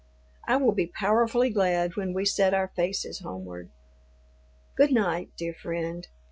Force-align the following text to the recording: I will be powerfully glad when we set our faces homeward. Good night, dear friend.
I 0.47 0.57
will 0.57 0.71
be 0.71 0.87
powerfully 0.87 1.51
glad 1.51 1.95
when 1.95 2.11
we 2.11 2.25
set 2.25 2.55
our 2.55 2.69
faces 2.69 3.19
homeward. 3.19 3.69
Good 4.75 4.91
night, 4.91 5.29
dear 5.37 5.53
friend. 5.53 6.07